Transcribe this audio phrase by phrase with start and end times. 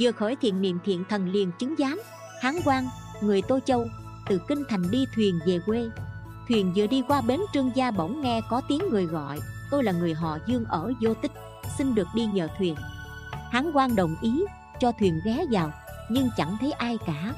[0.00, 2.00] Vừa khởi thiện niệm thiện thần liền chứng giám.
[2.42, 2.88] Hán quan,
[3.22, 3.86] người Tô Châu
[4.28, 5.90] Từ Kinh Thành đi thuyền về quê.
[6.48, 9.38] Thuyền vừa đi qua bến trương gia bỗng nghe có tiếng người gọi.
[9.70, 11.32] Tôi là người họ Dương ở vô tích
[11.78, 12.74] Xin được đi nhờ thuyền.
[13.50, 14.44] Hán quan đồng ý
[14.80, 15.72] cho thuyền ghé vào
[16.10, 17.34] Nhưng chẳng thấy ai cả.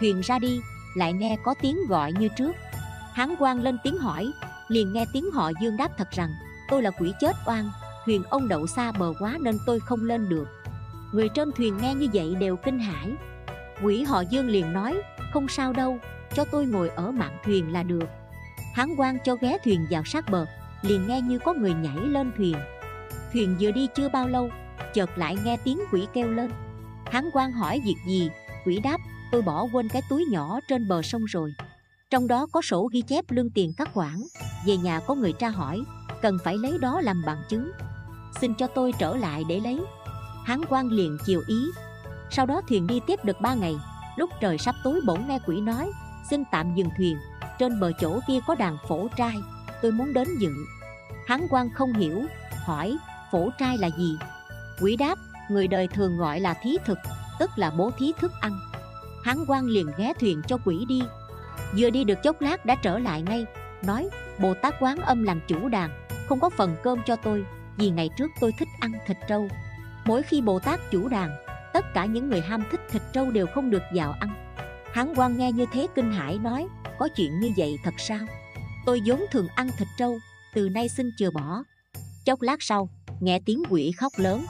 [0.00, 0.60] Thuyền ra đi
[0.94, 2.52] lại nghe có tiếng gọi như trước.
[3.12, 4.32] Hán quan lên tiếng hỏi
[4.68, 6.30] Liền nghe tiếng họ Dương đáp thật rằng
[6.70, 7.70] Tôi là quỷ chết oan
[8.04, 10.48] Thuyền ông đậu xa bờ quá nên tôi không lên được.
[11.12, 13.12] Người trên thuyền nghe như vậy đều kinh hãi.
[13.82, 15.02] Quỷ họ Dương liền nói,
[15.32, 15.98] Không sao đâu,
[16.34, 18.06] Cho tôi ngồi ở mạn thuyền là được.
[18.74, 20.46] Hán quan cho ghé thuyền vào sát bờ,
[20.82, 22.56] Liền nghe như có người nhảy lên thuyền.
[23.32, 24.50] Thuyền vừa đi chưa bao lâu,
[24.94, 26.50] Chợt lại nghe tiếng quỷ kêu lên.
[27.06, 28.30] Hán quan hỏi việc gì?
[28.66, 28.98] Quỷ đáp,
[29.32, 31.54] tôi bỏ quên cái túi nhỏ trên bờ sông rồi.
[32.10, 34.22] Trong đó có sổ ghi chép lương tiền các khoản.
[34.66, 35.82] Về nhà có người tra hỏi,
[36.22, 37.72] Cần phải lấy đó làm bằng chứng.
[38.40, 39.80] Xin cho tôi trở lại để lấy.
[40.46, 41.66] Hán quan liền chiều ý.
[42.30, 43.76] Sau đó thuyền đi tiếp được ba ngày,
[44.16, 45.90] Lúc trời sắp tối bỗng nghe quỷ nói,
[46.30, 47.16] Xin tạm dừng thuyền,
[47.58, 49.36] Trên bờ chỗ kia có đàn phổ trai,
[49.82, 50.52] Tôi muốn đến dự
[51.26, 52.24] Hán quan không hiểu,
[52.64, 52.96] Hỏi,
[53.32, 54.18] phổ trai là gì?
[54.80, 55.18] Quỷ đáp,
[55.50, 56.98] Người đời thường gọi là thí thực,
[57.38, 58.60] Tức là bố thí thức ăn.
[59.24, 61.02] Hán quan liền ghé thuyền cho quỷ đi.
[61.78, 63.46] Vừa đi được chốc lát đã trở lại ngay,
[63.82, 64.08] Nói,
[64.38, 65.90] Bồ Tát quán âm làm chủ đàn,
[66.28, 67.44] Không có phần cơm cho tôi,
[67.76, 69.48] Vì ngày trước tôi thích ăn thịt trâu.
[70.06, 71.36] Mỗi khi Bồ Tát chủ đàn,
[71.72, 74.56] Tất cả những người ham thích thịt trâu đều không được vào ăn.
[74.92, 76.66] Hán quan nghe như thế kinh hãi nói,
[76.98, 78.26] Có chuyện như vậy thật sao?
[78.86, 80.18] Tôi vốn thường ăn thịt trâu,
[80.54, 81.62] Từ nay xin chừa bỏ.
[82.24, 82.88] Chốc lát sau,
[83.20, 84.44] nghe tiếng quỷ khóc lớn.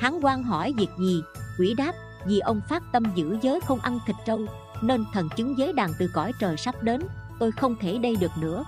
[0.00, 1.22] Hán quan hỏi việc gì?
[1.58, 1.92] Quỷ đáp,
[2.26, 4.40] vì ông phát tâm giữ giới không ăn thịt trâu,
[4.82, 7.00] Nên thần chứng giới đàn từ cõi trời sắp đến,
[7.38, 8.64] Tôi không thể đây được nữa.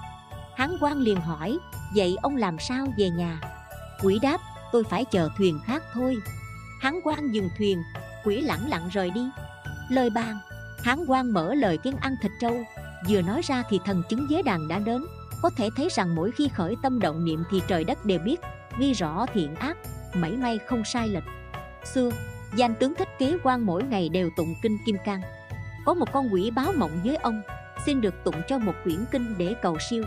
[0.57, 1.59] Hán quan liền hỏi,
[1.95, 3.41] Vậy ông làm sao về nhà?
[4.03, 4.41] Quỷ đáp
[4.73, 6.17] tôi phải chờ thuyền khác thôi.
[6.81, 7.83] Hán quan dừng thuyền,
[8.25, 9.29] Quỷ lẳng lặng rời đi.
[9.91, 10.39] Lời bàn
[10.83, 12.65] Hán quan mở lời kiên ăn thịt trâu.
[13.09, 15.05] Vừa nói ra thì thần chứng giới đàn đã đến.
[15.43, 18.41] Có thể thấy rằng mỗi khi khởi tâm động niệm Thì trời đất đều biết,
[18.79, 19.77] Ghi rõ thiện ác,
[20.15, 21.25] Mảy may không sai lệch.
[21.85, 22.11] Xưa,
[22.55, 25.21] Danh tướng thích kế quan mỗi ngày đều tụng kinh Kim Cang.
[25.85, 27.43] Có một con quỷ báo mộng với ông,
[27.87, 30.05] Xin được tụng cho một quyển kinh để cầu siêu.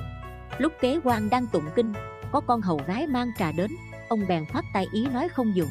[0.57, 1.93] Lúc kế quan đang tụng kinh,
[2.31, 3.71] Có con hầu gái mang trà đến.
[4.11, 5.69] Ông bèn khoát tay ý nói không dùng.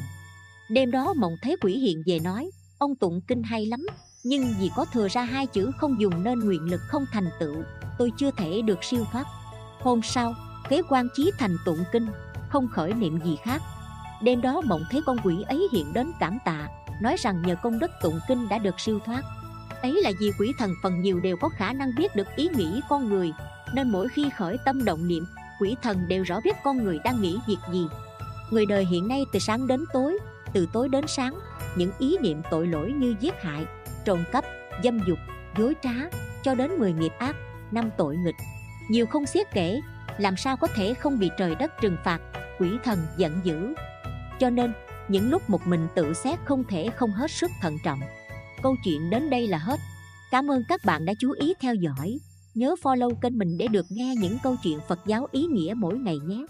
[0.69, 3.85] Đêm đó mộng thấy quỷ hiện về nói, Ông tụng kinh hay lắm,
[4.23, 7.63] Nhưng vì có thừa ra hai chữ không dùng Nên nguyện lực không thành tựu,
[7.97, 9.25] Tôi chưa thể được siêu thoát.
[9.79, 10.33] Hôm sau
[10.69, 12.07] kế quan chí thành tụng kinh,
[12.49, 13.61] Không khởi niệm gì khác.
[14.21, 16.67] Đêm đó mộng thấy con quỷ ấy hiện đến cảm tạ,
[17.01, 19.21] Nói rằng nhờ công đức tụng kinh đã được siêu thoát.
[19.81, 22.81] Ấy là vì quỷ thần phần nhiều đều có khả năng biết được ý nghĩ
[22.89, 23.31] con người,
[23.73, 25.25] Nên mỗi khi khởi tâm động niệm,
[25.59, 27.87] Quỷ thần đều rõ biết con người đang nghĩ việc gì.
[28.51, 30.17] Người đời hiện nay từ sáng đến tối
[30.53, 31.39] Từ tối đến sáng
[31.75, 33.65] Những ý niệm tội lỗi như giết hại
[34.05, 34.45] Trộm cắp,
[34.83, 35.17] dâm dục,
[35.57, 35.93] dối trá
[36.43, 37.35] Cho đến 10 nghiệp ác,
[37.71, 38.35] năm tội nghịch
[38.89, 39.81] Nhiều không xiết kể
[40.17, 42.19] Làm sao có thể không bị trời đất trừng phạt
[42.59, 43.73] Quỷ thần giận dữ
[44.41, 44.73] cho nên,
[45.07, 47.99] những lúc một mình tự xét không thể không hết sức thận trọng.
[48.63, 49.79] Câu chuyện đến đây là hết.
[50.31, 52.19] Cảm ơn các bạn đã chú ý theo dõi.
[52.53, 55.97] Nhớ follow kênh mình để được nghe những câu chuyện Phật giáo ý nghĩa mỗi
[55.97, 56.45] ngày nhé.